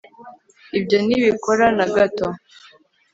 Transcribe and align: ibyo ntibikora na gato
ibyo 0.77 0.97
ntibikora 1.05 1.65
na 1.77 1.85
gato 1.95 2.27